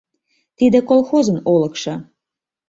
Тиде— 0.57 0.79
колхозын 0.89 1.37
олыкшо. 1.53 1.93